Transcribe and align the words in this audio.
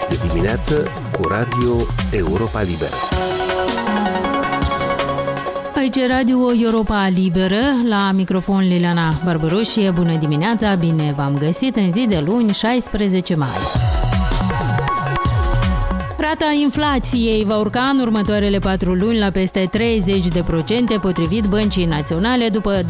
este 0.00 0.26
dimineață 0.26 0.86
cu 1.18 1.28
Radio 1.28 1.76
Europa 2.10 2.62
Liberă. 2.62 2.94
Aici 5.76 6.08
Radio 6.08 6.38
Europa 6.64 7.08
Liberă, 7.08 7.60
la 7.88 8.10
microfon 8.12 8.60
Liliana 8.60 9.12
Barbăroșie. 9.24 9.90
Bună 9.90 10.16
dimineața, 10.16 10.74
bine 10.74 11.12
v-am 11.16 11.36
găsit 11.38 11.76
în 11.76 11.92
zi 11.92 12.06
de 12.08 12.22
luni, 12.26 12.52
16 12.52 13.34
mai. 13.34 13.48
Rata 16.30 16.52
inflației 16.62 17.44
va 17.44 17.56
urca 17.56 17.80
în 17.80 17.98
următoarele 17.98 18.58
patru 18.58 18.94
luni 18.94 19.18
la 19.18 19.30
peste 19.30 19.70
30% 20.98 21.00
potrivit 21.00 21.44
Băncii 21.44 21.84
Naționale 21.84 22.48
după 22.48 22.80
22% 22.82 22.86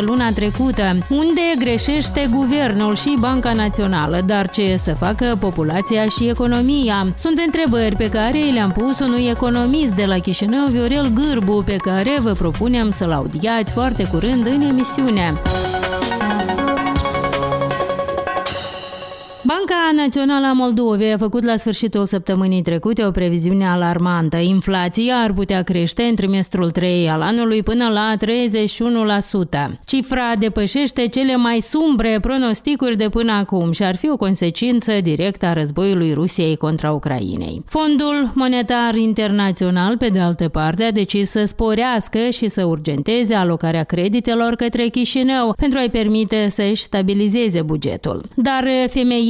luna 0.00 0.30
trecută, 0.30 0.82
unde 1.08 1.40
greșește 1.58 2.28
guvernul 2.32 2.96
și 2.96 3.16
Banca 3.20 3.52
Națională, 3.52 4.20
dar 4.26 4.50
ce 4.50 4.76
să 4.76 4.94
facă 4.94 5.36
populația 5.40 6.06
și 6.06 6.28
economia? 6.28 7.12
Sunt 7.16 7.38
întrebări 7.44 7.96
pe 7.96 8.08
care 8.08 8.38
le-am 8.52 8.72
pus 8.72 8.98
unui 8.98 9.28
economist 9.30 9.94
de 9.94 10.04
la 10.04 10.18
Chișinău, 10.18 10.66
Viorel 10.66 11.12
Gârbu, 11.14 11.62
pe 11.66 11.76
care 11.76 12.16
vă 12.20 12.32
propunem 12.32 12.90
să-l 12.90 13.12
audiați 13.12 13.72
foarte 13.72 14.04
curând 14.04 14.46
în 14.46 14.60
emisiune. 14.60 15.32
Banca 19.44 19.90
Națională 19.94 20.46
a 20.46 20.52
Moldovei 20.52 21.12
a 21.12 21.16
făcut 21.16 21.44
la 21.44 21.56
sfârșitul 21.56 22.04
săptămânii 22.04 22.62
trecute 22.62 23.04
o 23.04 23.10
previziune 23.10 23.66
alarmantă. 23.66 24.36
Inflația 24.36 25.16
ar 25.16 25.32
putea 25.32 25.62
crește 25.62 26.02
în 26.02 26.14
trimestrul 26.14 26.70
3 26.70 27.08
al 27.08 27.22
anului 27.22 27.62
până 27.62 27.88
la 27.88 28.14
31%. 29.70 29.78
Cifra 29.86 30.32
depășește 30.38 31.06
cele 31.06 31.36
mai 31.36 31.60
sumbre 31.60 32.18
pronosticuri 32.20 32.96
de 32.96 33.08
până 33.08 33.32
acum 33.32 33.72
și 33.72 33.82
ar 33.82 33.96
fi 33.96 34.10
o 34.10 34.16
consecință 34.16 34.92
directă 35.02 35.46
a 35.46 35.52
războiului 35.52 36.12
Rusiei 36.12 36.56
contra 36.56 36.92
Ucrainei. 36.92 37.64
Fondul 37.66 38.30
Monetar 38.34 38.94
Internațional, 38.94 39.96
pe 39.96 40.08
de 40.08 40.18
altă 40.18 40.48
parte, 40.48 40.84
a 40.84 40.90
decis 40.90 41.30
să 41.30 41.44
sporească 41.44 42.18
și 42.30 42.48
să 42.48 42.64
urgenteze 42.64 43.34
alocarea 43.34 43.84
creditelor 43.84 44.54
către 44.54 44.86
Chișinău 44.86 45.54
pentru 45.56 45.78
a-i 45.78 45.90
permite 45.90 46.48
să-și 46.48 46.82
stabilizeze 46.82 47.62
bugetul. 47.62 48.22
Dar 48.34 48.64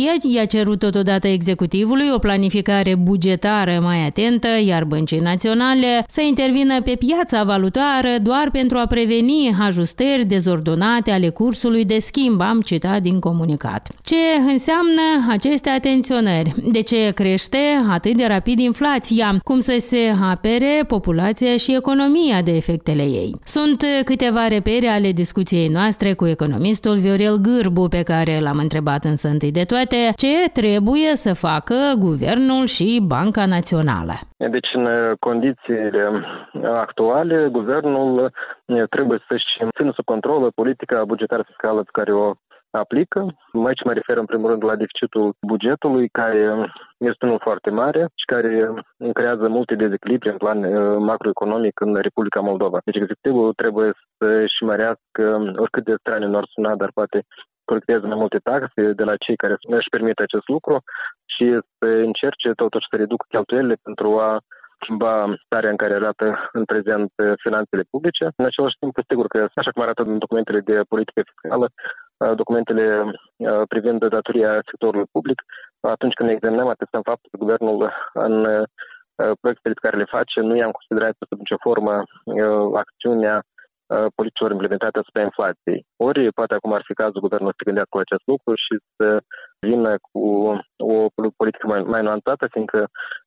femeie 0.02 0.36
i-a 0.36 0.44
cerut 0.44 0.78
totodată 0.78 1.28
executivului 1.28 2.10
o 2.14 2.18
planificare 2.18 2.94
bugetară 2.94 3.80
mai 3.82 4.06
atentă, 4.06 4.48
iar 4.66 4.84
băncii 4.84 5.18
naționale 5.18 6.04
să 6.08 6.20
intervină 6.20 6.80
pe 6.82 6.96
piața 6.98 7.44
valutară 7.44 8.08
doar 8.22 8.50
pentru 8.52 8.78
a 8.78 8.86
preveni 8.86 9.56
ajustări 9.60 10.24
dezordonate 10.24 11.10
ale 11.10 11.28
cursului 11.28 11.84
de 11.84 11.98
schimb, 11.98 12.40
am 12.40 12.60
citat 12.60 13.02
din 13.02 13.18
comunicat. 13.18 13.88
Ce 14.02 14.50
înseamnă 14.52 15.02
aceste 15.28 15.68
atenționări? 15.68 16.54
De 16.72 16.80
ce 16.80 17.10
crește 17.14 17.58
atât 17.90 18.16
de 18.16 18.24
rapid 18.26 18.58
inflația? 18.58 19.38
Cum 19.44 19.58
să 19.58 19.76
se 19.78 20.14
apere 20.22 20.84
populația 20.86 21.56
și 21.56 21.74
economia 21.74 22.42
de 22.42 22.56
efectele 22.56 23.02
ei? 23.02 23.36
Sunt 23.44 23.84
câteva 24.04 24.46
repere 24.46 24.86
ale 24.86 25.12
discuției 25.12 25.68
noastre 25.68 26.12
cu 26.12 26.26
economistul 26.26 26.96
Viorel 26.96 27.36
Gârbu, 27.36 27.88
pe 27.88 28.02
care 28.02 28.38
l-am 28.40 28.58
întrebat 28.58 29.04
însă 29.04 29.28
întâi 29.28 29.50
de 29.50 29.64
toate 29.64 29.91
ce 30.16 30.50
trebuie 30.52 31.14
să 31.14 31.34
facă 31.34 31.74
guvernul 31.98 32.66
și 32.66 33.02
Banca 33.06 33.46
Națională. 33.46 34.12
Deci, 34.36 34.70
în 34.74 35.14
condițiile 35.20 36.10
actuale, 36.74 37.48
guvernul 37.52 38.32
trebuie 38.90 39.18
să-și 39.28 39.58
țină 39.76 39.92
sub 39.94 40.04
control 40.04 40.50
politica 40.54 41.04
bugetară 41.04 41.42
fiscală 41.46 41.82
pe 41.82 41.90
care 41.92 42.12
o 42.12 42.32
aplică. 42.70 43.26
Aici 43.66 43.84
mă 43.84 43.92
refer 43.92 44.16
în 44.16 44.24
primul 44.24 44.50
rând 44.50 44.64
la 44.64 44.76
deficitul 44.76 45.34
bugetului, 45.46 46.08
care 46.08 46.70
este 46.98 47.26
unul 47.26 47.40
foarte 47.42 47.70
mare 47.70 48.06
și 48.14 48.24
care 48.24 48.72
creează 49.12 49.48
multe 49.48 49.74
dezechilibre 49.74 50.30
în 50.30 50.36
plan 50.36 50.58
macroeconomic 51.04 51.80
în 51.80 51.94
Republica 51.94 52.40
Moldova. 52.40 52.78
Deci 52.84 52.96
executivul 52.96 53.52
trebuie 53.52 53.92
să-și 54.18 54.64
mărească, 54.64 55.52
oricât 55.56 55.84
de 55.84 55.94
strane 55.98 56.26
nu 56.26 56.36
ar 56.36 56.46
suna, 56.50 56.74
dar 56.74 56.90
poate 56.94 57.24
colecteze 57.72 58.06
mai 58.06 58.22
multe 58.22 58.38
taxe 58.50 58.82
de 59.00 59.04
la 59.10 59.16
cei 59.24 59.36
care 59.42 59.54
își 59.78 59.92
permit 59.94 60.18
acest 60.18 60.46
lucru 60.54 60.74
și 61.32 61.46
să 61.78 61.86
încerce 62.08 62.48
totuși 62.62 62.86
să 62.90 62.96
reducă 62.96 63.24
cheltuielile 63.28 63.76
pentru 63.82 64.08
a 64.18 64.30
schimba 64.80 65.14
starea 65.44 65.70
în 65.70 65.80
care 65.82 65.94
arată 65.94 66.26
în 66.58 66.64
prezent 66.64 67.10
finanțele 67.44 67.84
publice. 67.90 68.24
În 68.36 68.44
același 68.44 68.78
timp, 68.80 68.94
sigur 69.08 69.26
că, 69.26 69.38
așa 69.54 69.70
cum 69.70 69.82
arată 69.82 70.02
în 70.02 70.18
documentele 70.18 70.60
de 70.60 70.76
politică 70.92 71.20
fiscală, 71.28 71.66
documentele 72.34 72.84
privind 73.68 74.00
datoria 74.16 74.52
sectorului 74.70 75.12
public, 75.16 75.38
atunci 75.80 76.14
când 76.14 76.28
ne 76.28 76.34
examinăm, 76.34 76.68
atestăm 76.68 77.02
faptul 77.10 77.28
că 77.30 77.36
guvernul 77.44 77.78
în 78.12 78.34
proiectele 79.40 79.74
pe 79.74 79.84
care 79.86 79.96
le 79.96 80.14
face 80.16 80.40
nu 80.40 80.54
i-am 80.56 80.70
considerat 80.78 81.14
sub 81.28 81.38
nicio 81.38 81.62
formă 81.66 81.94
acțiunea 82.84 83.36
Uh, 83.36 83.51
politicilor 84.14 84.50
implementate 84.50 84.98
asupra 84.98 85.22
inflației. 85.22 85.86
Ori, 85.96 86.32
poate 86.32 86.54
acum 86.54 86.72
ar 86.72 86.82
fi 86.84 86.94
cazul 86.94 87.20
guvernul 87.26 87.54
să 87.56 87.64
gândească 87.64 87.94
cu 87.94 88.04
acest 88.04 88.24
lucru 88.24 88.52
și 88.64 88.74
să 88.96 89.08
vină 89.66 89.92
cu 90.10 90.20
o 90.76 91.08
politică 91.36 91.66
mai, 91.66 91.82
mai 91.82 92.02
nuanțată, 92.02 92.46
fiindcă 92.50 92.80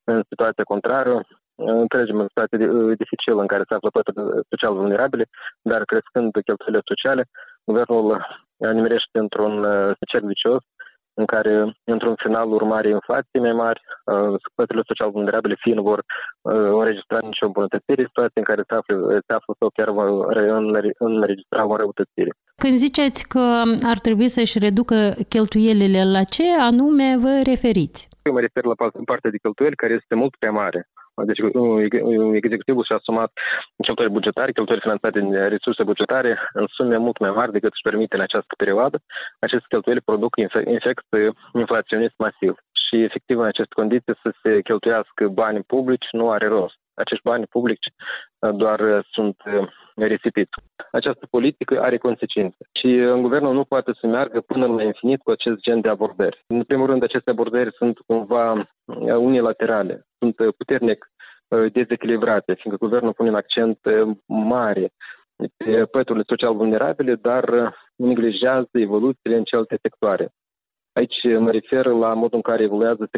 în 0.04 0.22
situația 0.30 0.64
contrară 0.64 1.26
înțelegem 1.56 2.18
în 2.18 2.28
situație 2.28 2.68
uh, 2.68 2.96
dificilă 2.98 3.40
în 3.40 3.46
care 3.46 3.64
se 3.68 3.74
află 3.74 3.90
toate 3.90 4.12
social 4.50 4.74
vulnerabile, 4.74 5.26
dar 5.62 5.84
crescând 5.84 6.32
cheltuielile 6.32 6.90
sociale, 6.92 7.22
guvernul 7.64 8.06
nimerește 8.56 9.18
într-un 9.18 9.64
uh, 9.64 9.90
cerc 10.10 10.24
vicios 10.24 10.62
în 11.20 11.26
care, 11.34 11.52
într-un 11.84 12.14
final, 12.24 12.52
urmare 12.52 12.88
inflații 12.88 13.44
mai 13.46 13.52
mari, 13.52 13.80
pătrile 14.54 14.82
uh, 14.84 14.88
social 14.90 15.10
vulnerabile 15.10 15.56
fiind 15.64 15.80
vor 15.80 15.98
uh, 15.98 16.52
înregistra 16.80 17.18
nicio 17.22 17.46
îmbunătățire, 17.46 18.02
situații 18.10 18.42
în 18.42 18.48
care 18.50 18.62
se 18.68 18.74
află, 18.74 18.96
se 19.26 19.32
află 19.38 19.52
sau 19.58 19.68
chiar 19.76 19.88
înregistra 20.98 21.66
o 21.72 21.76
răutățire. 21.76 22.32
Când 22.62 22.76
ziceți 22.86 23.28
că 23.28 23.44
ar 23.92 23.98
trebui 23.98 24.28
să-și 24.28 24.58
reducă 24.58 24.96
cheltuielile, 25.28 26.00
la 26.16 26.22
ce 26.34 26.46
anume 26.68 27.08
vă 27.24 27.34
referiți? 27.52 28.08
Eu 28.22 28.32
mă 28.32 28.40
refer 28.40 28.64
la 28.64 28.74
partea 29.10 29.30
de 29.30 29.42
cheltuieli 29.42 29.80
care 29.82 29.92
este 29.92 30.14
mult 30.14 30.36
prea 30.36 30.50
mare. 30.50 30.88
Deci 31.24 31.40
executivul 32.32 32.84
și-a 32.84 32.96
asumat 32.96 33.32
cheltuieli 33.82 34.12
bugetare, 34.12 34.52
cheltuieli 34.52 34.82
finanțate 34.82 35.20
din 35.20 35.48
resurse 35.48 35.82
bugetare 35.82 36.38
în 36.52 36.66
sume 36.68 36.96
mult 36.96 37.18
mai 37.18 37.30
mari 37.30 37.52
decât 37.52 37.72
își 37.72 37.88
permite 37.88 38.16
în 38.16 38.22
această 38.22 38.54
perioadă. 38.56 39.02
Aceste 39.38 39.66
cheltuieli 39.68 40.00
produc 40.00 40.32
efect 40.64 41.06
inflaționist 41.52 42.14
masiv 42.18 42.54
și 42.86 43.02
efectiv 43.02 43.38
în 43.38 43.46
aceste 43.46 43.74
condiții 43.74 44.20
să 44.22 44.30
se 44.42 44.60
cheltuiască 44.60 45.28
bani 45.28 45.62
publici 45.62 46.06
nu 46.10 46.30
are 46.30 46.46
rost. 46.46 46.78
Acești 46.94 47.28
bani 47.28 47.46
publici 47.46 47.86
uh, 47.88 47.96
doar 48.52 48.80
uh, 48.80 49.04
sunt 49.10 49.36
uh, 49.46 49.68
risipiți. 49.94 50.50
Această 50.92 51.26
politică 51.30 51.82
are 51.82 51.96
consecințe 51.96 52.56
și 52.72 52.86
în 52.86 53.22
guvernul 53.22 53.54
nu 53.54 53.64
poate 53.64 53.92
să 54.00 54.06
meargă 54.06 54.40
până 54.40 54.66
la 54.66 54.82
infinit 54.82 55.22
cu 55.22 55.30
acest 55.30 55.56
gen 55.56 55.80
de 55.80 55.88
abordări. 55.88 56.44
În 56.46 56.62
primul 56.62 56.86
rând, 56.86 57.02
aceste 57.02 57.30
abordări 57.30 57.74
sunt 57.74 57.98
cumva 58.06 58.68
unilaterale, 59.16 60.06
sunt 60.18 60.36
puternic 60.56 61.10
dezechilibrate, 61.72 62.54
fiindcă 62.54 62.84
guvernul 62.86 63.12
pune 63.12 63.28
un 63.28 63.34
accent 63.34 63.78
mare 64.26 64.92
pe 65.56 65.84
păturile 65.84 66.24
social 66.28 66.54
vulnerabile, 66.54 67.14
dar 67.14 67.74
neglijează 67.96 68.68
evoluțiile 68.72 69.36
în 69.36 69.44
celelalte 69.44 69.78
sectoare. 69.82 70.32
Aici 70.96 71.38
mă 71.38 71.50
refer 71.50 71.86
la 71.86 72.14
modul 72.14 72.36
în 72.36 72.40
care 72.40 72.62
evoluează 72.62 73.10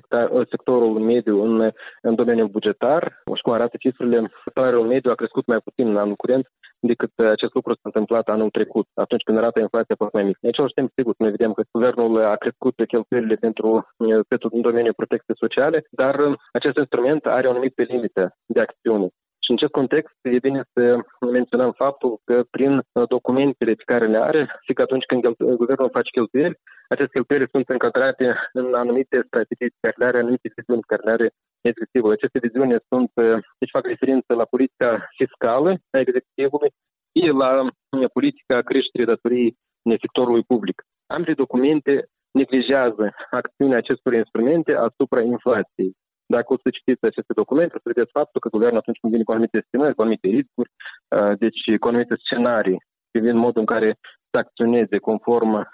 sectorul 0.50 0.98
mediu 0.98 1.42
în, 1.42 1.70
în 2.02 2.14
domeniul 2.14 2.48
bugetar. 2.48 3.22
Și 3.34 3.42
cum 3.42 3.52
arată 3.52 3.76
cifrele, 3.76 4.30
salariul 4.54 4.86
mediu 4.86 5.10
a 5.10 5.14
crescut 5.14 5.46
mai 5.46 5.58
puțin 5.58 5.88
în 5.88 5.96
anul 5.96 6.14
curent 6.14 6.46
decât 6.80 7.18
acest 7.18 7.54
lucru 7.54 7.72
s-a 7.72 7.80
întâmplat 7.82 8.28
anul 8.28 8.50
trecut, 8.50 8.86
atunci 8.94 9.22
când 9.22 9.38
rata 9.38 9.60
inflației 9.60 9.96
a 9.98 10.02
fost 10.02 10.14
mai 10.14 10.24
mică. 10.24 10.38
În 10.42 10.48
același 10.48 10.74
timp, 10.74 10.90
sigur, 10.96 11.14
noi 11.18 11.30
vedem 11.30 11.52
că 11.52 11.62
guvernul 11.72 12.24
a 12.24 12.36
crescut 12.36 12.74
cheltuielile 12.86 13.34
pentru, 13.34 13.88
pentru 14.28 14.48
în 14.52 14.60
domeniul 14.60 14.94
protecției 15.00 15.36
sociale, 15.36 15.84
dar 15.90 16.38
acest 16.52 16.76
instrument 16.76 17.26
are 17.26 17.46
o 17.46 17.50
anumită 17.50 17.82
limită 17.82 18.36
de 18.46 18.60
acțiune. 18.60 19.08
Și 19.48 19.54
în 19.54 19.60
acest 19.60 19.78
context 19.80 20.16
e 20.22 20.38
bine 20.48 20.62
să 20.72 20.98
menționăm 21.30 21.72
faptul 21.72 22.20
că 22.24 22.44
prin 22.50 22.82
documentele 23.08 23.72
pe 23.74 23.82
care 23.92 24.06
le 24.06 24.16
are, 24.16 24.58
și 24.66 24.72
că 24.72 24.82
atunci 24.82 25.04
când 25.04 25.26
guvernul 25.62 25.90
face 25.92 26.10
cheltuieli, 26.10 26.60
aceste 26.88 27.12
cheltuieli 27.12 27.48
sunt 27.50 27.68
încadrate 27.68 28.36
în 28.52 28.74
anumite 28.74 29.22
strategii 29.26 29.74
care 29.80 29.94
le 29.98 30.04
are, 30.04 30.18
anumite 30.18 30.52
viziuni 30.56 30.82
care 30.82 31.02
le 31.04 31.10
are 31.10 31.30
executivul. 31.60 32.10
Aceste 32.12 32.38
viziuni 32.38 32.76
sunt, 32.88 33.10
deci 33.58 33.70
fac 33.76 33.86
referință 33.86 34.34
la 34.34 34.44
politica 34.44 35.08
fiscală 35.16 35.70
a 35.90 35.98
executivului 35.98 36.70
și 37.14 37.26
la 37.26 37.66
politica 38.12 38.60
creșterii 38.60 39.06
datoriei 39.06 39.56
sectorului 40.04 40.42
public. 40.42 40.82
Ambele 41.06 41.34
documente 41.34 42.06
neglijează 42.30 43.14
acțiunea 43.30 43.76
acestor 43.76 44.12
instrumente 44.12 44.72
asupra 44.74 45.20
inflației. 45.20 45.92
Dacă 46.34 46.52
o 46.52 46.56
să 46.62 46.68
citiți 46.70 47.04
aceste 47.04 47.32
documente, 47.32 47.74
o 47.76 47.82
să 47.82 47.90
vedeți 47.92 48.16
faptul 48.18 48.40
că 48.40 48.48
guvernul 48.48 48.78
atunci 48.78 48.98
când 49.00 49.12
vine 49.12 49.24
cu 49.24 49.32
anumite 49.32 49.56
estimări, 49.62 49.94
cu 49.94 50.02
anumite 50.02 50.28
riscuri, 50.28 50.70
uh, 51.16 51.32
deci 51.38 51.60
cu 51.80 51.88
anumite 51.88 52.14
scenarii 52.24 52.78
privind 53.10 53.38
modul 53.38 53.60
în 53.60 53.66
care 53.74 53.98
să 54.30 54.38
acționeze 54.38 54.98
conform 54.98 55.52
uh, 55.52 55.64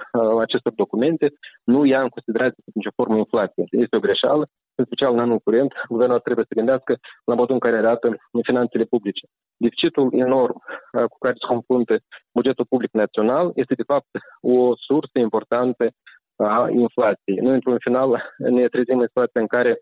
acestor 0.41 0.73
documente, 0.73 1.33
nu 1.65 1.85
ia 1.85 2.01
în 2.03 2.09
considerare 2.09 2.53
sub 2.65 2.75
nicio 2.75 2.91
formă 2.95 3.17
inflație. 3.17 3.65
Este 3.71 3.97
o 3.97 4.01
greșeală, 4.07 4.45
în 4.75 4.85
special 4.85 5.13
în 5.13 5.19
anul 5.19 5.39
curent, 5.39 5.73
guvernul 5.89 6.19
trebuie 6.19 6.45
să 6.49 6.55
gândească 6.55 6.99
la 7.25 7.35
modul 7.35 7.55
în 7.55 7.61
care 7.61 7.77
arată 7.77 8.17
finanțele 8.43 8.85
publice. 8.85 9.27
Deficitul 9.57 10.09
enorm 10.13 10.63
uh, 10.93 11.05
cu 11.05 11.19
care 11.19 11.35
se 11.41 11.47
confruntă 11.47 11.99
bugetul 12.33 12.65
public 12.65 12.93
național 12.93 13.53
este, 13.55 13.75
de 13.75 13.83
fapt, 13.87 14.09
o 14.41 14.77
sursă 14.77 15.19
importantă 15.19 15.89
a 16.37 16.69
inflației. 16.71 17.37
Noi, 17.37 17.55
într-un 17.55 17.79
final, 17.79 18.35
ne 18.37 18.67
trezim 18.69 18.99
în 18.99 19.07
situația 19.07 19.41
în 19.41 19.47
care, 19.47 19.81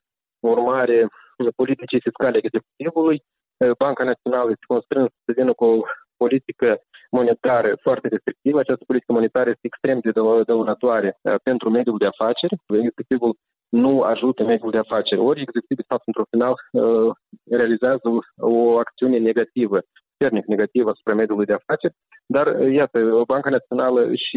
urmare 0.48 1.08
politicii 1.56 2.00
fiscale 2.00 2.38
executivului, 2.42 3.22
uh, 3.56 3.70
Banca 3.78 4.04
Națională 4.04 4.50
este 4.50 4.64
constrânsă 4.66 5.14
să 5.24 5.32
vină 5.36 5.52
cu 5.52 5.64
o 5.64 5.82
politică 6.16 6.68
monetară 7.10 7.70
foarte 7.80 8.08
restrictivă. 8.08 8.58
Această 8.58 8.84
politică 8.86 9.12
monetară 9.12 9.48
este 9.50 9.66
extrem 9.70 9.98
de 10.00 10.10
dăunătoare 10.50 11.10
uh, 11.22 11.34
pentru 11.42 11.70
mediul 11.70 11.98
de 11.98 12.06
afaceri. 12.06 12.54
Executivul 12.66 13.34
nu 13.68 14.00
ajută 14.00 14.44
mediul 14.44 14.70
de 14.70 14.78
afaceri. 14.78 15.20
Ori 15.20 15.40
executivul, 15.40 15.84
de 15.84 15.90
fapt, 15.92 16.06
într-un 16.06 16.28
final, 16.30 16.54
uh, 16.72 17.10
realizează 17.58 18.08
o 18.36 18.78
acțiune 18.78 19.18
negativă, 19.18 19.78
puternic 20.10 20.46
negativă 20.46 20.90
asupra 20.90 21.14
mediului 21.14 21.50
de 21.50 21.58
afaceri, 21.60 21.94
dar, 22.26 22.46
uh, 22.46 22.72
iată, 22.72 22.98
Banca 23.26 23.50
Națională 23.50 24.00
își 24.14 24.30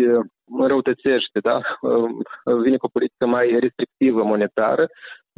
înrăutățește, 0.61 1.39
da? 1.39 1.57
vine 2.65 2.77
cu 2.77 2.85
o 2.85 2.93
politică 2.95 3.25
mai 3.25 3.47
restrictivă 3.59 4.23
monetară, 4.23 4.85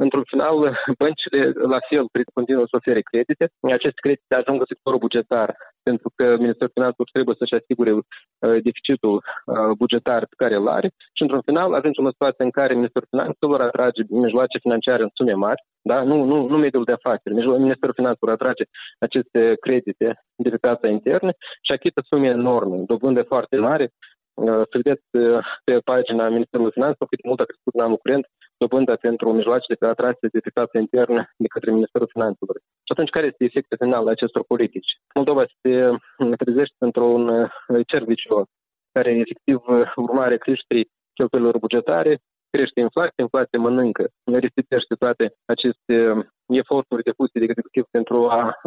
Într-un 0.04 0.24
final, 0.32 0.56
băncile, 1.02 1.40
la 1.74 1.78
fel, 1.88 2.06
continuă 2.34 2.64
să 2.70 2.76
ofere 2.76 3.00
credite. 3.00 3.44
Aceste 3.60 4.00
credite 4.04 4.34
ajung 4.34 4.58
în 4.60 4.70
sectorul 4.72 4.98
bugetar, 4.98 5.56
pentru 5.82 6.08
că 6.16 6.24
Ministerul 6.44 6.76
Finanțelor 6.76 7.08
trebuie 7.12 7.36
să-și 7.38 7.58
asigure 7.60 7.92
uh, 7.92 8.02
deficitul 8.68 9.16
uh, 9.16 9.70
bugetar 9.82 10.22
pe 10.30 10.36
care 10.42 10.54
îl 10.54 10.68
are 10.68 10.88
și, 11.16 11.22
într-un 11.22 11.42
final, 11.48 11.68
ajungem 11.74 12.04
în 12.04 12.10
situație 12.16 12.44
în 12.44 12.50
care 12.58 12.80
Ministerul 12.80 13.08
Finanțelor 13.10 13.60
atrage 13.60 14.02
mijloace 14.08 14.58
financiare 14.58 15.02
în 15.02 15.10
sume 15.12 15.32
mari, 15.32 15.62
da? 15.90 16.02
nu, 16.02 16.16
nu, 16.24 16.36
nu 16.52 16.56
mediul 16.56 16.84
de 16.84 16.96
afaceri. 16.98 17.34
Ministerul 17.66 17.98
Finanțelor 18.00 18.34
atrage 18.34 18.64
aceste 18.98 19.40
credite 19.60 20.06
de 20.42 20.50
pe 20.50 20.58
piața 20.66 20.88
internă 20.88 21.30
și 21.66 21.72
achită 21.72 22.00
sume 22.10 22.28
enorme, 22.28 22.76
dobândă 22.86 23.22
foarte 23.22 23.56
mare, 23.56 23.86
uh, 24.34 24.62
să 24.70 24.74
vedeți 24.82 25.04
pe 25.64 25.74
pagina 25.90 26.28
Ministerului 26.28 26.76
Finanțelor 26.78 27.08
cât 27.08 27.24
mult 27.24 27.40
a 27.40 27.50
crescut 27.50 27.74
în 27.74 27.84
anul 27.84 27.96
curent 27.96 28.26
dobânda 28.58 28.96
pentru 28.96 29.32
mijloacele 29.32 29.76
de 29.80 29.86
atracție 29.86 30.28
de 30.32 30.40
pe 30.40 30.50
piața 30.50 30.78
internă 30.78 31.20
de 31.36 31.46
către 31.46 31.70
Ministerul 31.70 32.08
Finanțelor. 32.12 32.56
Și 32.58 32.92
atunci, 32.92 33.10
care 33.10 33.26
este 33.26 33.44
efectul 33.44 33.76
final 33.80 34.00
al 34.00 34.08
acestor 34.08 34.44
politici? 34.44 34.90
Moldova 35.14 35.44
se 35.62 35.90
trezește 36.36 36.76
într-un 36.78 37.28
uh, 37.28 37.50
cer 37.86 38.02
vicios, 38.04 38.46
care 38.92 39.10
efectiv 39.10 39.58
uh, 39.66 39.92
urmare 39.96 40.36
creșterii 40.36 40.90
cheltuielor 41.14 41.58
bugetare, 41.58 42.20
crește 42.50 42.80
inflația, 42.80 43.22
inflația 43.26 43.58
mănâncă, 43.58 44.04
risipește 44.24 44.94
toate 44.94 45.24
aceste 45.44 45.94
uh, 46.10 46.24
eforturi 46.46 47.02
depuse 47.02 47.38
de 47.38 47.44
executiv 47.44 47.84
pentru 47.90 48.28
a 48.28 48.60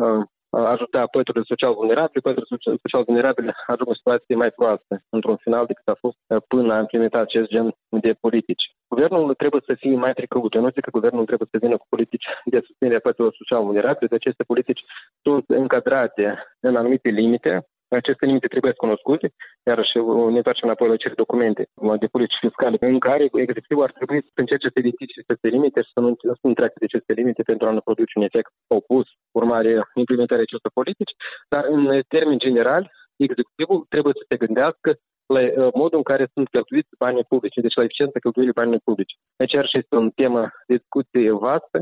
ajuta 0.49 1.05
păturile 1.05 1.43
social 1.47 1.73
vulnerabile, 1.73 2.21
păturile 2.21 2.77
social 2.81 3.03
vulnerabile 3.03 3.53
ajung 3.67 3.87
în 3.87 3.93
situație 3.93 4.35
mai 4.35 4.51
proastă, 4.51 4.93
într-un 5.09 5.37
final, 5.37 5.65
decât 5.65 5.87
a 5.87 5.97
fost 5.99 6.17
până 6.47 6.73
a 6.73 6.79
implementat 6.79 7.21
acest 7.21 7.47
gen 7.49 7.75
de 7.89 8.13
politici. 8.19 8.75
Guvernul 8.93 9.33
trebuie 9.33 9.61
să 9.65 9.73
fie 9.73 9.95
mai 9.95 10.13
precăut. 10.13 10.53
Eu 10.53 10.61
nu 10.61 10.69
zic 10.75 10.83
că 10.83 10.97
guvernul 10.99 11.25
trebuie 11.25 11.47
să 11.51 11.57
vină 11.63 11.77
cu 11.77 11.85
politici 11.89 12.27
de 12.45 12.59
susținere 12.65 12.97
a 12.97 12.99
păturilor 12.99 13.35
social 13.41 13.63
vulnerabile, 13.63 14.07
de 14.07 14.15
aceste 14.15 14.43
politici 14.43 14.83
sunt 15.23 15.45
încadrate 15.47 16.25
în 16.59 16.75
anumite 16.75 17.09
limite, 17.09 17.51
aceste 17.87 18.25
limite 18.25 18.47
trebuie 18.47 18.71
cunoscute, 18.71 19.33
iar 19.63 19.85
și 19.85 19.97
ne 20.33 20.37
întoarcem 20.41 20.67
înapoi 20.67 20.87
la 20.87 20.95
cele 20.95 21.13
documente 21.23 21.63
de 21.99 22.07
politici 22.07 22.43
fiscale, 22.45 22.77
în 22.79 22.99
care 22.99 23.23
executivul 23.33 23.83
ar 23.83 23.91
trebui 23.91 24.19
să 24.23 24.39
încerce 24.43 24.67
să 24.73 24.79
identifice 24.79 25.21
aceste 25.23 25.47
limite 25.47 25.81
și 25.81 25.91
să 25.93 25.99
nu, 25.99 26.15
să 26.21 26.47
nu 26.47 26.53
treacă 26.53 26.73
de 26.79 26.85
aceste 26.85 27.13
limite 27.13 27.41
pentru 27.43 27.67
a 27.67 27.71
nu 27.71 27.81
produce 27.81 28.13
un 28.19 28.23
efect 28.23 28.51
opus 28.67 29.07
urmare 29.31 29.71
implementarea 29.93 30.43
acestor 30.43 30.71
politici, 30.73 31.13
dar 31.49 31.63
în 31.75 32.01
termen 32.07 32.37
general, 32.37 32.91
executivul 33.15 33.85
trebuie 33.89 34.13
să 34.17 34.23
se 34.29 34.37
gândească 34.37 34.89
la 35.31 35.39
uh, 35.39 35.73
modul 35.73 35.97
în 35.97 36.03
care 36.03 36.29
sunt 36.33 36.47
cheltuiți 36.49 36.89
banii 36.97 37.23
publici, 37.23 37.61
deci 37.61 37.75
la 37.75 37.83
eficiența 37.83 38.19
cheltuirii 38.19 38.53
banilor 38.53 38.81
publici. 38.83 39.17
Deci, 39.35 39.51
chiar 39.51 39.67
și 39.67 39.77
este 39.77 39.95
un 39.95 40.09
temă 40.09 40.41
de 40.67 40.75
discuție 40.75 41.31
vastă, 41.31 41.79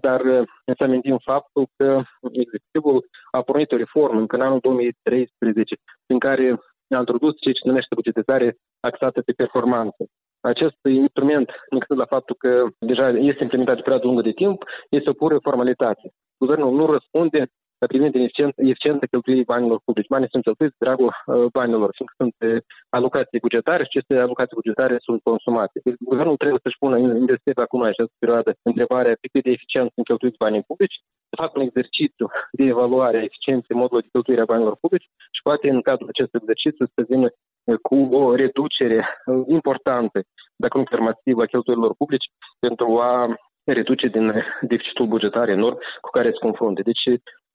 dar 0.00 0.20
uh, 0.20 0.48
să 0.76 0.82
amintim 0.84 1.18
faptul 1.18 1.66
că 1.76 2.02
executivul 2.32 3.08
a 3.30 3.42
pornit 3.42 3.72
o 3.72 3.76
reformă 3.76 4.20
încă 4.20 4.36
în 4.36 4.42
anul 4.42 4.58
2013, 4.58 5.76
în 6.06 6.18
care 6.18 6.60
a 6.94 6.98
introdus 6.98 7.40
ce 7.40 7.52
se 7.52 7.60
numește 7.64 7.94
bugetizare 7.94 8.56
axată 8.80 9.22
pe 9.22 9.32
performanță. 9.32 10.04
Acest 10.40 10.76
instrument, 10.88 11.50
încât 11.70 11.96
la 11.96 12.04
faptul 12.04 12.36
că 12.38 12.66
deja 12.78 13.08
este 13.08 13.42
implementat 13.42 13.74
de 13.76 13.82
perioadă 13.82 14.06
lungă 14.06 14.22
de 14.22 14.32
timp, 14.32 14.64
este 14.90 15.10
o 15.10 15.12
pură 15.12 15.38
formalitate. 15.38 16.12
Guvernul 16.38 16.74
nu 16.74 16.86
răspunde 16.86 17.46
privind 17.78 18.14
eficiența 18.56 19.06
cheltuirii 19.10 19.44
banilor 19.44 19.80
publici. 19.84 20.12
Banii 20.14 20.28
sunt 20.30 20.42
cheltuiți 20.42 20.74
dragul 20.78 21.12
uh, 21.26 21.46
banilor, 21.52 21.90
fiindcă 21.96 22.14
sunt 22.22 22.34
uh, 22.38 22.62
alocații 22.88 23.44
bugetare 23.46 23.82
și 23.82 23.88
aceste 23.90 24.14
alocații 24.14 24.60
bugetare 24.60 24.96
sunt 24.98 25.22
consumate. 25.22 25.80
Deci, 25.84 25.94
guvernul 25.98 26.36
trebuie 26.36 26.60
să-și 26.62 26.78
pună 26.78 26.96
în 26.96 27.16
investire 27.16 27.62
acum 27.62 27.80
în 27.80 27.86
această 27.86 28.14
perioadă 28.18 28.50
întrebarea 28.62 29.16
pe 29.20 29.28
cât 29.32 29.42
de 29.42 29.50
eficient 29.50 29.90
sunt 29.94 30.06
cheltuiți 30.06 30.42
banii 30.44 30.68
publici, 30.70 31.00
să 31.28 31.34
facă 31.42 31.52
un 31.54 31.64
exercițiu 31.68 32.26
de 32.52 32.64
evaluare 32.64 33.16
a 33.18 33.28
eficienței 33.30 33.76
modului 33.76 34.02
de 34.02 34.08
cheltuire 34.12 34.40
a 34.40 34.50
banilor 34.52 34.76
publici 34.80 35.08
și 35.36 35.42
poate 35.42 35.70
în 35.70 35.80
cadrul 35.88 36.08
acestui 36.08 36.40
exercițiu 36.42 36.84
să 36.94 37.00
vină 37.08 37.28
uh, 37.64 37.78
cu 37.86 37.96
o 38.22 38.34
reducere 38.34 38.98
importantă, 39.46 40.18
dacă 40.56 40.78
nu 40.78 40.84
chiar 40.84 41.00
masivă, 41.00 41.42
a 41.42 41.52
cheltuielor 41.54 41.94
publici 41.94 42.30
pentru 42.58 42.86
a 43.00 43.36
reduce 43.64 44.06
din 44.06 44.44
deficitul 44.60 45.06
bugetar 45.06 45.48
enorm 45.48 45.78
cu 46.00 46.10
care 46.10 46.30
se 46.30 46.38
confrunte. 46.38 46.82
Deci 46.82 47.04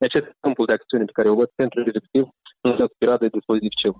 acest 0.05 0.27
câmpul 0.39 0.65
de 0.65 0.73
acțiune 0.73 1.05
pe 1.05 1.11
care 1.11 1.29
o 1.29 1.35
văd 1.35 1.49
pentru 1.55 1.83
în 2.61 2.71
această 2.71 2.95
perioadă 2.97 3.27
de 3.31 3.39
dificil. 3.59 3.93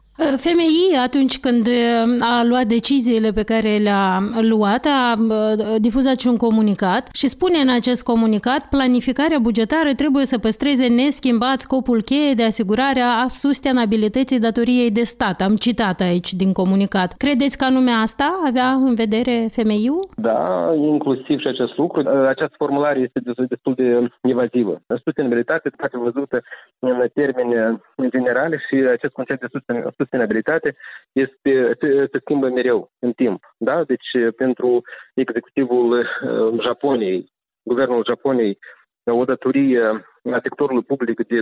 FMI, 0.43 0.97
atunci 1.03 1.39
când 1.39 1.67
uh, 1.67 1.73
a 2.19 2.43
luat 2.43 2.65
deciziile 2.65 3.31
pe 3.31 3.43
care 3.43 3.77
le-a 3.77 4.19
luat, 4.41 4.85
a 4.85 5.13
uh, 5.17 5.75
difuzat 5.79 6.19
și 6.19 6.27
un 6.27 6.37
comunicat 6.37 7.09
și 7.13 7.27
spune 7.27 7.57
în 7.57 7.69
acest 7.69 8.03
comunicat 8.03 8.69
planificarea 8.69 9.39
bugetară 9.39 9.93
trebuie 9.95 10.25
să 10.25 10.37
păstreze 10.37 10.87
neschimbat 10.87 11.59
scopul 11.59 12.01
cheie 12.01 12.33
de 12.33 12.43
asigurare 12.43 12.99
a 12.99 13.27
sustenabilității 13.27 14.39
datoriei 14.39 14.91
de 14.91 15.03
stat. 15.03 15.41
Am 15.41 15.55
citat 15.55 15.99
aici 15.99 16.33
din 16.33 16.53
comunicat. 16.53 17.13
Credeți 17.17 17.57
că 17.57 17.65
anume 17.65 17.91
asta 17.91 18.41
avea 18.47 18.69
în 18.71 18.93
vedere 18.95 19.47
FMI-ul? 19.51 20.07
Da, 20.15 20.71
inclusiv 20.75 21.39
și 21.39 21.47
acest 21.47 21.77
lucru. 21.77 22.09
Această 22.09 22.56
formulare 22.57 22.99
este 22.99 23.19
destul 23.47 23.73
de 23.73 24.07
evazivă. 24.21 24.81
Sustenabilitate 25.03 25.69
poate 25.69 25.97
văzută 25.97 26.41
în 26.80 27.07
termeni 27.13 27.80
generali 28.09 28.50
regionale 28.51 28.57
și 28.67 28.95
acest 28.97 29.13
concept 29.13 29.41
de 29.41 29.59
sustenabilitate 29.97 30.75
este, 31.11 31.77
se, 31.79 32.07
se 32.11 32.19
schimbă 32.19 32.49
mereu 32.49 32.91
în 32.99 33.11
timp. 33.11 33.43
Da? 33.57 33.83
Deci 33.83 34.09
pentru 34.35 34.81
executivul 35.13 35.91
uh, 35.91 36.61
Japoniei, 36.61 37.31
guvernul 37.63 38.05
Japoniei, 38.07 38.57
o 39.03 39.25
datorie 39.25 39.81
a 40.31 40.39
sectorului 40.41 40.83
public 40.83 41.27
de 41.27 41.41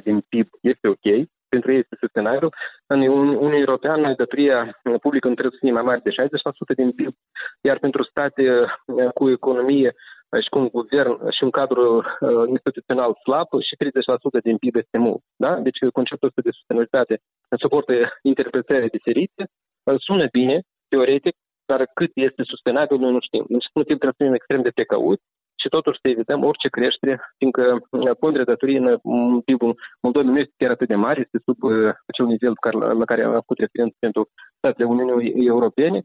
200% 0.00 0.02
din 0.04 0.20
PIB 0.28 0.48
este 0.60 0.88
ok, 0.88 1.28
pentru 1.48 1.72
ei 1.72 1.78
este 1.78 1.96
sustenabil. 1.98 2.48
În 2.86 3.00
Uniunea 3.00 3.58
Europeană, 3.58 4.14
datoria 4.14 4.80
publică 5.00 5.28
nu 5.28 5.34
trebuie 5.34 5.58
să 5.58 5.64
fie 5.64 5.72
mai 5.72 5.82
mare 5.82 6.00
de 6.04 6.10
60% 6.10 6.74
din 6.76 6.90
PIB, 6.92 7.14
iar 7.60 7.78
pentru 7.78 8.02
state 8.02 8.48
uh, 8.86 9.08
cu 9.14 9.30
economie 9.30 9.94
și 10.40 10.48
cu 10.48 10.58
un 10.58 10.68
guvern 10.68 11.30
și 11.30 11.44
un 11.44 11.50
cadru 11.50 11.96
uh, 11.96 12.48
instituțional 12.48 13.18
slab 13.22 13.48
și 13.60 13.76
30% 13.76 14.42
din 14.42 14.56
PIB 14.56 14.76
este 14.76 14.98
mult. 14.98 15.22
Da? 15.36 15.54
Deci 15.60 15.78
conceptul 15.92 16.28
ăsta 16.28 16.40
de 16.44 16.50
sustenabilitate 16.50 17.20
suportă 17.58 17.92
interpretări 18.22 18.90
diferite, 18.90 19.42
uh, 19.84 19.94
sună 19.98 20.26
bine, 20.32 20.60
teoretic, 20.88 21.36
dar 21.64 21.90
cât 21.94 22.10
este 22.14 22.42
sustenabil 22.42 22.98
noi 22.98 23.12
nu 23.12 23.20
știm. 23.20 23.44
Deci 23.48 23.70
motiv 23.74 23.96
trebuie 23.96 24.18
să 24.18 24.24
fim 24.24 24.34
extrem 24.34 24.62
de 24.62 24.70
precauți 24.70 25.22
și 25.62 25.68
totuși 25.68 25.98
să 26.02 26.08
evităm 26.08 26.44
orice 26.44 26.68
creștere, 26.68 27.14
fiindcă 27.38 27.64
uh, 27.90 28.16
ponderea 28.18 28.50
datoriei 28.52 29.00
în 29.02 29.40
PIB-ul 29.40 29.74
Moldovei 30.02 30.30
nu 30.30 30.38
este 30.38 30.54
chiar 30.56 30.70
atât 30.70 30.88
de 30.88 30.94
mare, 30.94 31.20
este 31.20 31.38
sub 31.46 31.58
acel 32.06 32.26
nivel 32.26 32.54
la 33.00 33.04
care 33.04 33.22
am 33.22 33.32
făcut 33.32 33.58
referință 33.58 33.96
pentru 33.98 34.28
statele 34.56 34.88
Uniunii 34.88 35.46
Europene, 35.46 36.00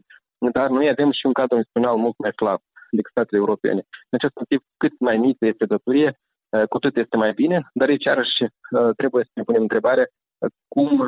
dar 0.54 0.70
noi 0.70 0.90
avem 0.90 1.12
și 1.12 1.26
un 1.26 1.34
cadru 1.34 1.56
instituțional 1.56 1.98
mult 1.98 2.18
mai 2.18 2.32
slab 2.36 2.62
decât 2.92 3.12
statele 3.12 3.40
europene. 3.40 3.82
În 4.10 4.18
acest 4.20 4.36
motiv, 4.36 4.60
cât 4.78 5.00
mai 5.00 5.18
mică 5.18 5.46
este 5.46 5.66
datorie, 5.66 6.20
uh, 6.50 6.64
cu 6.70 6.78
atât 6.78 6.98
este 6.98 7.18
mai 7.18 7.34
bine, 7.34 7.70
dar 7.74 7.88
aici 7.88 8.04
iarăși 8.04 8.44
uh, 8.44 8.90
trebuie 8.96 9.24
să 9.24 9.32
ne 9.34 9.44
punem 9.44 9.62
întrebarea 9.62 10.08
uh, 10.38 10.50
cum 10.68 11.08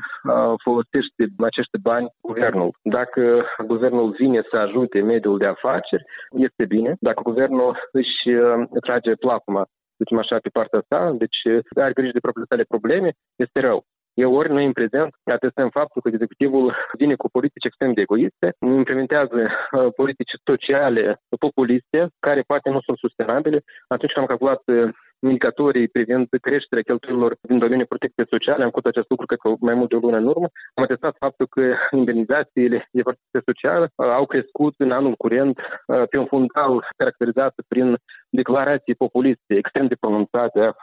folosește 0.63 1.21
acești 1.37 1.77
bani 1.81 2.07
guvernul. 2.21 2.71
Dacă 2.81 3.45
guvernul 3.65 4.11
vine 4.11 4.41
să 4.51 4.57
ajute 4.57 5.01
mediul 5.01 5.37
de 5.37 5.45
afaceri, 5.45 6.03
este 6.31 6.65
bine. 6.65 6.95
Dacă 6.99 7.21
guvernul 7.21 7.89
își 7.91 8.29
trage 8.81 9.15
placuma, 9.15 9.65
zicem 9.97 10.17
așa, 10.17 10.37
pe 10.37 10.49
partea 10.49 10.83
sa, 10.89 11.11
deci 11.17 11.39
are 11.75 11.93
grijă 11.93 12.11
de 12.13 12.19
propriile 12.19 12.49
sale 12.49 12.63
probleme, 12.63 13.11
este 13.35 13.59
rău. 13.59 13.85
E 14.21 14.25
ori 14.25 14.51
noi 14.51 14.65
în 14.65 14.71
prezent 14.71 15.09
atestăm 15.23 15.69
faptul 15.69 16.01
că 16.01 16.09
executivul 16.09 16.75
vine 16.97 17.15
cu 17.15 17.29
politici 17.29 17.65
extrem 17.65 17.93
de 17.93 18.01
egoiste, 18.01 18.47
implementează 18.59 19.39
uh, 19.41 19.87
politici 19.95 20.33
sociale 20.45 21.21
populiste, 21.39 21.99
care 22.19 22.41
poate 22.41 22.69
nu 22.69 22.81
sunt 22.81 22.97
sustenabile. 22.97 23.63
Atunci 23.87 24.11
când 24.11 24.25
am 24.25 24.31
calculat 24.35 24.61
uh, 24.65 24.89
indicatorii 25.19 25.87
privind 25.87 26.27
creșterea 26.41 26.83
cheltuielilor 26.83 27.35
din 27.41 27.59
domeniul 27.59 27.91
protecției 27.93 28.27
sociale, 28.29 28.63
am 28.63 28.69
făcut 28.69 28.85
acest 28.85 29.09
lucru, 29.09 29.25
cred 29.25 29.39
că 29.39 29.49
mai 29.59 29.73
mult 29.73 29.89
de 29.89 29.95
o 29.95 29.99
lună 29.99 30.17
în 30.17 30.27
urmă, 30.27 30.47
am 30.73 30.83
atestat 30.83 31.15
faptul 31.19 31.47
că 31.47 31.63
indemnizațiile 31.91 32.87
de 32.91 33.01
protecție 33.01 33.41
socială 33.45 33.85
uh, 33.95 34.07
au 34.19 34.25
crescut 34.25 34.73
în 34.77 34.91
anul 34.91 35.15
curent 35.15 35.59
uh, 35.59 36.03
pe 36.09 36.17
un 36.17 36.25
fundal 36.25 36.73
caracterizat 36.97 37.53
prin 37.67 37.97
declarații 38.29 38.95
populiste 38.95 39.53
extrem 39.55 39.87
de 39.87 39.95
pronunțate 39.99 40.59
a, 40.59 40.73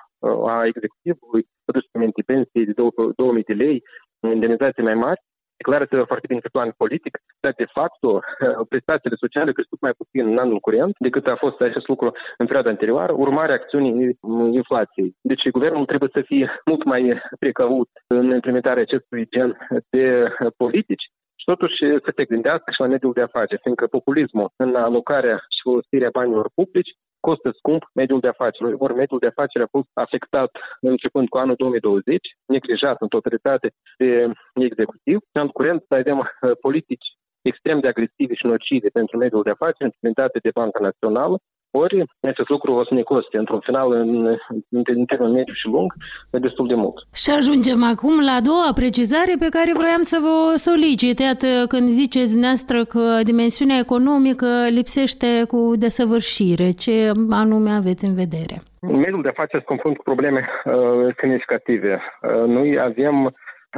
a 0.47 0.67
executivului, 0.67 1.47
reducemente 1.65 2.23
pensiei 2.23 2.65
de 2.65 2.75
2000 3.17 3.43
de 3.43 3.53
lei, 3.53 3.83
indemnizații 4.21 4.83
mai 4.83 4.95
mari, 4.95 5.21
declarația 5.57 6.05
foarte 6.05 6.27
bine 6.27 6.41
pe 6.41 6.49
plan 6.53 6.71
politic, 6.77 7.19
dar 7.41 7.53
de 7.57 7.67
fapt 7.77 8.01
prestațiile 8.73 9.17
sociale 9.17 9.53
crescut 9.53 9.81
mai 9.81 9.93
puțin 9.93 10.27
în 10.27 10.39
anul 10.39 10.61
curent 10.61 10.95
decât 10.99 11.27
a 11.27 11.37
fost 11.37 11.61
acest 11.61 11.89
lucru 11.89 12.07
în 12.37 12.47
perioada 12.47 12.71
anterioară, 12.71 13.13
urmare 13.13 13.53
acțiunii 13.53 14.19
inflației. 14.53 15.17
Deci 15.21 15.51
guvernul 15.51 15.85
trebuie 15.85 16.11
să 16.13 16.23
fie 16.23 16.61
mult 16.65 16.85
mai 16.85 17.23
precaut 17.39 17.89
în 18.07 18.31
implementarea 18.31 18.83
acestui 18.83 19.29
gen 19.29 19.57
de 19.91 20.29
politici 20.57 21.05
și 21.37 21.45
totuși 21.45 21.77
să 21.77 22.13
se 22.17 22.25
gândească 22.25 22.71
și 22.71 22.81
la 22.81 22.87
mediul 22.87 23.13
de 23.13 23.21
afaceri, 23.21 23.61
fiindcă 23.63 23.87
populismul 23.87 24.53
în 24.57 24.75
alocarea 24.75 25.37
și 25.55 25.61
folosirea 25.63 26.11
banilor 26.13 26.51
publici 26.55 26.97
costă 27.21 27.51
scump 27.57 27.83
mediul 27.95 28.21
de 28.21 28.29
afaceri. 28.29 28.75
Ori 28.79 28.95
mediul 28.95 29.19
de 29.19 29.27
afaceri 29.27 29.65
a 29.65 29.75
fost 29.77 29.91
afectat 29.93 30.51
începând 30.81 31.29
cu 31.29 31.39
anul 31.39 31.55
2020, 31.55 32.27
neglijat 32.47 32.97
în 33.01 33.09
totalitate 33.09 33.69
de 33.99 34.33
executiv. 34.55 35.19
În 35.33 35.41
anul 35.41 35.53
curent 35.53 35.85
avem 35.89 36.19
uh, 36.19 36.51
politici 36.61 37.07
extrem 37.43 37.81
de 37.81 37.89
agresive 37.89 38.35
și 38.35 38.47
nocive 38.47 38.89
pentru 38.89 39.17
mediul 39.17 39.43
de 39.43 39.51
afaceri 39.51 39.91
implementate 39.91 40.39
de 40.39 40.51
Banca 40.55 40.81
Națională, 40.89 41.37
ori 41.83 42.05
acest 42.21 42.49
lucru 42.49 42.73
o 42.73 42.85
să 42.85 42.95
ne 42.95 43.03
coste, 43.03 43.37
într-un 43.39 43.61
final, 43.61 43.93
în, 43.93 44.37
în 44.71 45.05
termen 45.05 45.31
mediu 45.31 45.55
și 45.55 45.67
lung, 45.67 45.93
destul 46.31 46.67
de 46.67 46.75
mult. 46.75 46.97
Și 47.15 47.31
ajungem 47.31 47.85
acum 47.85 48.25
la 48.25 48.33
a 48.33 48.41
doua 48.41 48.71
precizare 48.75 49.35
pe 49.39 49.49
care 49.57 49.71
vroiam 49.75 50.03
să 50.03 50.19
vă 50.27 50.57
solicit. 50.57 51.19
Iată, 51.19 51.47
când 51.69 51.89
ziceți 51.89 52.31
dumneavoastră 52.31 52.85
că 52.85 53.05
dimensiunea 53.23 53.79
economică 53.79 54.49
lipsește 54.79 55.45
cu 55.49 55.73
desăvârșire, 55.77 56.71
ce 56.71 57.13
anume 57.31 57.71
aveți 57.71 58.05
în 58.05 58.15
vedere? 58.15 58.57
Mediul 58.81 59.23
de 59.23 59.29
afaceri 59.29 59.63
se 59.63 59.71
confruntă 59.73 59.99
cu 59.99 60.05
probleme 60.05 60.41
uh, 60.65 61.15
semnificative. 61.21 61.93
Uh, 61.95 62.45
noi 62.47 62.79
avem 62.81 63.35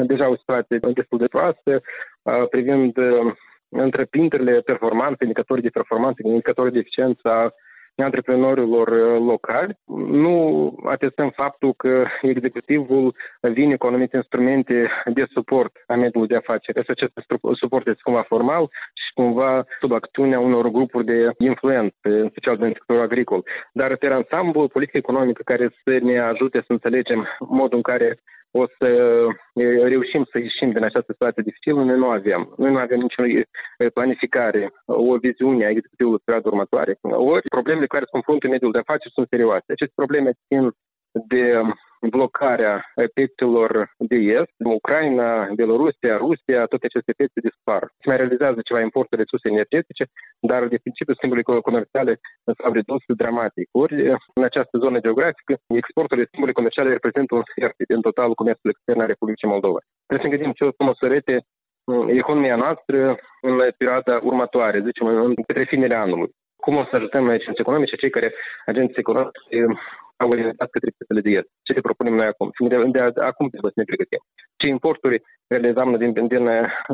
deja 0.07 0.28
o 0.28 0.37
situație 0.37 0.78
destul 0.95 1.19
de 1.19 1.26
proastă 1.26 1.81
uh, 2.23 2.49
privind 2.50 2.97
uh, 2.97 3.33
întreprinderile 3.69 4.61
performanțe, 4.61 5.25
indicatorii 5.25 5.62
de 5.62 5.76
performanță, 5.78 6.21
indicatorii 6.25 6.73
de 6.73 6.78
eficiență 6.78 7.55
antreprenorilor 8.02 8.88
uh, 8.88 9.21
locali. 9.26 9.78
Nu 10.25 10.37
atestăm 10.85 11.31
faptul 11.31 11.73
că 11.73 12.05
executivul 12.23 13.14
vine 13.40 13.76
cu 13.76 13.87
anumite 13.87 14.17
instrumente 14.17 14.90
de 15.05 15.25
suport 15.33 15.73
a 15.87 15.95
mediului 15.95 16.28
de 16.28 16.37
afaceri. 16.37 16.78
Așa 16.78 16.93
acest 16.93 17.12
suport 17.52 17.87
este 17.87 18.00
cumva 18.05 18.23
formal 18.23 18.71
și 18.95 19.12
cumva 19.14 19.64
sub 19.81 19.93
acțiunea 19.93 20.40
unor 20.40 20.69
grupuri 20.69 21.05
de 21.05 21.31
influență, 21.38 21.95
în 22.02 22.28
special 22.28 22.57
din 22.57 22.67
sectorul 22.67 23.02
agricol. 23.02 23.45
Dar 23.73 23.97
pe 23.97 24.07
ansamblu, 24.07 24.69
politică 24.69 24.97
economică 24.97 25.43
care 25.45 25.71
să 25.85 25.99
ne 26.02 26.19
ajute 26.19 26.59
să 26.59 26.73
înțelegem 26.73 27.26
modul 27.38 27.76
în 27.76 27.83
care 27.83 28.19
o 28.59 28.67
să 28.79 28.88
reușim 29.95 30.27
să 30.31 30.38
ieșim 30.38 30.71
din 30.71 30.85
această 30.85 31.12
situație 31.12 31.43
dificilă, 31.43 31.83
noi 31.83 31.99
nu 31.99 32.09
avem. 32.09 32.55
Noi 32.57 32.71
nu 32.73 32.79
avem 32.79 33.00
nicio 33.00 33.23
planificare, 33.95 34.73
o 34.85 35.17
viziune 35.17 35.65
a 35.65 35.69
executivului 35.69 36.23
perioada 36.25 36.49
următoare. 36.49 36.99
Ori 37.03 37.49
problemele 37.49 37.87
care 37.87 38.05
se 38.05 38.11
confruntă 38.11 38.47
în 38.47 38.53
mediul 38.53 38.73
de 38.73 38.79
afaceri 38.79 39.12
sunt 39.12 39.27
serioase. 39.31 39.73
Aceste 39.73 39.95
probleme 40.03 40.31
țin 40.49 40.73
de 41.33 41.43
blocarea 42.00 42.85
piețelor 43.14 43.71
de 43.99 44.17
est, 44.17 44.55
Ucraina, 44.78 45.49
Belorusia, 45.55 46.17
Rusia, 46.17 46.67
toate 46.71 46.87
aceste 46.87 47.12
piețe 47.17 47.40
dispar. 47.49 47.83
Se 48.00 48.09
mai 48.09 48.17
realizează 48.17 48.61
ceva 48.61 48.81
importuri 48.81 49.17
de 49.17 49.23
resurse 49.23 49.49
energetice, 49.49 50.05
dar 50.50 50.61
de 50.73 50.83
principiu 50.85 51.14
schimburile 51.14 51.61
comerciale 51.69 52.12
s-au 52.59 52.73
redus 52.73 53.02
dramatic. 53.23 53.67
Ori 53.73 53.95
în 54.38 54.43
această 54.50 54.78
zonă 54.78 54.99
geografică, 55.07 55.52
exporturile 55.83 56.26
schimbului 56.26 56.59
comerciale 56.59 56.97
reprezintă 56.99 57.35
un 57.35 57.45
sfert 57.50 57.76
din 57.93 58.00
totalul 58.00 58.40
comerțului 58.40 58.75
extern 58.75 59.00
a 59.00 59.12
Republicii 59.12 59.52
Moldova. 59.55 59.81
Trebuie 60.07 60.26
să 60.26 60.35
gândim 60.35 60.52
ce 60.57 60.64
o 60.64 60.76
să 60.76 60.83
măsurete 60.90 61.35
economia 62.07 62.57
noastră 62.57 63.19
în 63.40 63.55
perioada 63.78 64.14
următoare, 64.23 64.83
zicem, 64.88 65.07
în 65.07 65.35
către 65.35 65.64
finele 65.64 65.95
anului. 65.95 66.31
Cum 66.57 66.76
o 66.76 66.85
să 66.85 66.97
ajutăm 66.97 67.28
agenții 67.28 67.64
economice, 67.67 67.97
cei 67.97 68.11
care 68.11 68.35
agenții 68.67 68.99
economici 68.99 69.38
au 70.23 70.29
orientat 70.29 70.71
către 70.71 70.91
piețele 70.97 71.21
de 71.27 71.31
est. 71.39 71.51
Ce 71.63 71.73
le 71.73 71.81
propunem 71.81 72.15
noi 72.15 72.27
acum? 72.27 72.51
De, 72.69 72.77
de, 72.77 73.11
de 73.15 73.21
acum 73.31 73.47
trebuie 73.49 73.73
să 73.75 73.81
ne 73.81 73.91
pregătim. 73.91 74.23
Ce 74.57 74.67
importuri 74.69 75.23
realizăm 75.47 75.97
din, 75.97 76.13
din 76.13 76.27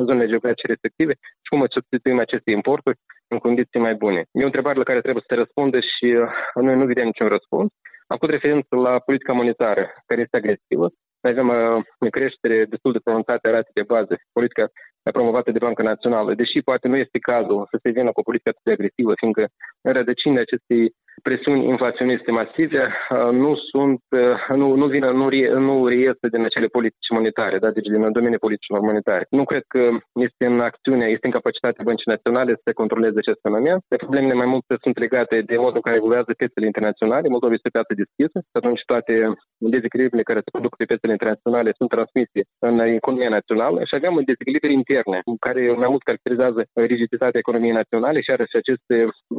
zonele 0.05 0.31
geografice 0.31 0.67
respective 0.67 1.13
și 1.43 1.49
cum 1.49 1.65
substituim 1.69 2.19
aceste 2.19 2.51
importuri 2.51 2.97
în 3.27 3.37
condiții 3.37 3.79
mai 3.79 3.95
bune. 3.95 4.21
E 4.31 4.43
o 4.43 4.51
întrebare 4.51 4.77
la 4.77 4.89
care 4.89 5.01
trebuie 5.01 5.23
să 5.27 5.33
se 5.33 5.41
răspundă 5.41 5.79
și 5.79 6.05
uh, 6.05 6.63
noi 6.67 6.75
nu 6.75 6.85
vedem 6.85 7.05
niciun 7.05 7.27
răspuns. 7.27 7.69
Am 8.07 8.17
făcut 8.17 8.29
referință 8.29 8.75
la 8.75 8.99
politica 8.99 9.33
monetară, 9.33 9.83
care 10.05 10.21
este 10.21 10.37
agresivă. 10.37 10.87
Noi 11.21 11.31
avem 11.31 11.47
uh, 11.49 12.09
creștere 12.09 12.65
destul 12.65 12.91
de 12.91 12.99
pronunțată 13.03 13.47
a 13.47 13.51
ratei 13.51 13.79
de 13.79 13.83
bază, 13.93 14.13
politica 14.31 14.65
promovată 15.11 15.51
de 15.51 15.57
Banca 15.57 15.83
Națională, 15.83 16.33
deși 16.33 16.61
poate 16.61 16.87
nu 16.87 16.97
este 16.97 17.19
cazul 17.19 17.67
să 17.71 17.79
se 17.81 17.89
vină 17.89 18.11
cu 18.11 18.19
o 18.19 18.23
politică 18.23 18.49
atât 18.49 18.63
de 18.63 18.71
agresivă, 18.71 19.13
fiindcă 19.15 19.47
în 19.81 19.93
rădăcinile 19.93 20.41
acestei 20.41 20.93
presiuni 21.21 21.67
inflaționiste 21.67 22.31
masive 22.31 22.83
uh, 23.09 23.31
nu 23.31 23.55
sunt, 23.55 24.01
uh, 24.09 24.55
nu, 24.55 24.75
nu, 24.75 24.85
vină, 24.85 25.09
nu, 25.11 25.29
nu 25.59 25.87
reiese 25.87 26.27
din 26.31 26.43
acele 26.43 26.67
politici 26.67 27.09
monetare, 27.09 27.57
da? 27.57 27.69
deci 27.71 27.87
din 27.87 28.11
domeniul 28.11 28.45
politicilor 28.45 28.79
monetare. 28.79 29.25
Nu 29.29 29.43
cred 29.43 29.63
că 29.67 29.89
este 30.13 30.45
în 30.45 30.59
acțiune, 30.59 31.05
este 31.05 31.25
în 31.25 31.31
capacitatea 31.31 31.83
băncii 31.83 32.13
naționale 32.15 32.51
să 32.63 32.73
controleze 32.73 33.17
acest 33.17 33.39
fenomen. 33.41 33.77
De 33.87 33.95
problemele 33.95 34.33
mai 34.33 34.45
multe 34.45 34.75
sunt 34.81 34.97
legate 34.99 35.41
de 35.41 35.55
modul 35.57 35.75
în 35.75 35.85
care 35.87 35.95
evoluează 35.95 36.31
piețele 36.37 36.65
internaționale. 36.65 37.27
Moldova 37.27 37.53
este 37.53 37.67
o 37.67 37.75
piață 37.77 37.93
deschisă 38.01 38.37
și 38.49 38.55
atunci 38.59 38.81
toate 38.85 39.13
dezechilibrele 39.57 40.29
care 40.29 40.39
se 40.45 40.55
produc 40.55 40.75
pe 40.75 40.85
piețele 40.85 41.11
internaționale 41.11 41.71
sunt 41.79 41.89
transmise 41.89 42.41
în 42.67 42.75
economia 42.79 43.29
națională 43.37 43.79
și 43.83 43.95
avem 43.95 44.13
dezechilibre 44.31 44.71
interne 44.71 45.19
care 45.39 45.61
mai 45.83 45.89
mult 45.93 46.03
caracterizează 46.03 46.59
rigiditatea 46.73 47.43
economiei 47.43 47.79
naționale 47.81 48.21
și 48.21 48.31
are 48.31 48.45
și 48.51 48.57
acest 48.63 48.85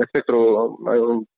spectru 0.09 0.39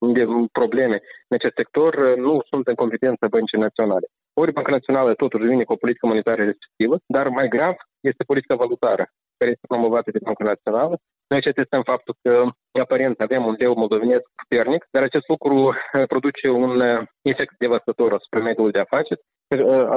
uh, 0.01 0.13
de 0.17 0.23
probleme 0.51 0.97
în 1.27 1.37
acest 1.39 1.55
sector 1.55 1.93
uh, 1.93 2.15
nu 2.15 2.41
sunt 2.49 2.67
în 2.67 2.75
competența 2.75 3.27
băncii 3.27 3.59
naționale. 3.67 4.07
Ori 4.33 4.51
Banca 4.51 4.71
Națională 4.71 5.13
totuși 5.13 5.47
vine 5.47 5.63
cu 5.63 5.73
o 5.73 5.81
politică 5.83 6.05
monetară 6.07 6.43
restrictivă, 6.43 6.95
dar 7.05 7.27
mai 7.27 7.47
grav 7.47 7.75
este 7.99 8.23
politica 8.23 8.55
valutară, 8.55 9.03
care 9.37 9.51
este 9.51 9.67
promovată 9.67 10.11
de 10.11 10.19
Banca 10.23 10.43
Națională. 10.43 10.95
Noi 11.27 11.41
ce 11.41 11.51
testăm 11.51 11.83
faptul 11.83 12.15
că 12.21 12.43
aparent 12.79 13.19
avem 13.19 13.45
un 13.45 13.55
leu 13.57 13.73
moldovenesc 13.75 14.25
puternic, 14.35 14.87
dar 14.91 15.03
acest 15.03 15.27
lucru 15.27 15.55
uh, 15.55 15.73
produce 16.07 16.49
un 16.49 16.79
uh, 16.79 17.01
efect 17.21 17.53
devastator 17.57 18.13
asupra 18.13 18.39
mediului 18.39 18.71
de 18.71 18.79
afaceri, 18.79 19.21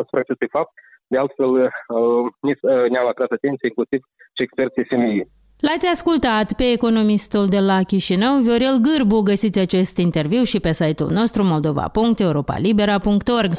asupra 0.01 0.21
acestui 0.21 0.49
fapt. 0.49 0.73
De 1.07 1.19
altfel, 1.19 1.53
ne-au 2.91 3.09
atras 3.09 3.31
atenție 3.31 3.69
inclusiv 3.69 4.01
și 4.37 4.43
experții 4.43 4.85
femei. 4.85 5.29
L-ați 5.63 5.87
ascultat 5.87 6.53
pe 6.53 6.71
economistul 6.71 7.49
de 7.49 7.59
la 7.59 7.83
Chișinău, 7.83 8.41
Viorel 8.41 8.77
Gârbu. 8.77 9.21
Găsiți 9.21 9.59
acest 9.59 9.97
interviu 9.97 10.43
și 10.43 10.61
pe 10.61 10.73
site-ul 10.73 11.11
nostru 11.11 11.45
moldova.europalibera.org. 11.45 13.53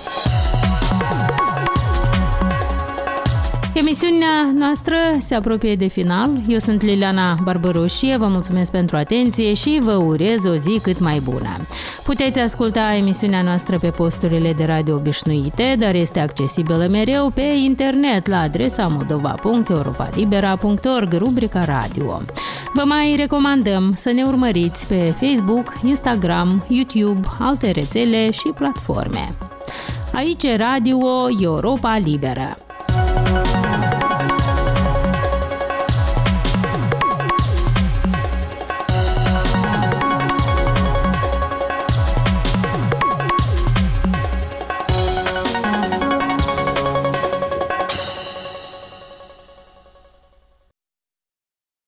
Emisiunea 3.74 4.51
noastră 4.53 4.96
se 5.20 5.36
apropie 5.36 5.75
de 5.75 5.88
final. 5.88 6.30
Eu 6.48 6.60
sunt 6.60 6.82
Liliana 6.82 7.38
Barbăroșie, 7.44 8.18
vă 8.18 8.27
mulțumesc 8.27 8.72
pentru 8.72 8.98
atenție 8.98 9.53
și 9.53 9.80
vă 9.82 9.92
urez 9.92 10.46
o 10.46 10.56
zi 10.56 10.80
cât 10.82 11.00
mai 11.00 11.20
bună. 11.20 11.58
Puteți 12.03 12.39
asculta 12.39 12.96
emisiunea 12.96 13.42
noastră 13.42 13.80
pe 13.80 13.88
posturile 13.88 14.53
de 14.53 14.65
radio 14.65 14.96
obișnuite, 14.96 15.75
dar 15.80 15.96
este 15.96 16.20
accesibilă 16.20 16.88
mereu 16.92 17.30
pe 17.30 17.42
internet 17.42 18.27
la 18.27 18.39
adresa 18.39 18.88
moldova.europalibera.org, 18.88 21.13
rubrica 21.13 21.63
radio. 21.63 22.22
Vă 22.74 22.84
mai 22.86 23.13
recomandăm 23.18 23.94
să 23.96 24.12
ne 24.12 24.24
urmăriți 24.24 24.88
pe 24.88 25.13
Facebook, 25.20 25.74
Instagram, 25.84 26.65
YouTube, 26.68 27.27
alte 27.39 27.72
rețele 27.72 28.32
și 28.32 28.51
platforme. 28.56 29.36
Aici 30.13 30.46
Radio 30.58 30.98
Europa 31.39 31.98
Liberă. 31.98 32.58